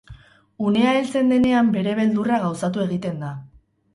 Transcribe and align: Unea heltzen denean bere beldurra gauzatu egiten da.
Unea 0.69 0.93
heltzen 0.99 1.29
denean 1.33 1.69
bere 1.77 1.93
beldurra 2.01 2.39
gauzatu 2.47 2.83
egiten 2.87 3.21
da. 3.27 3.33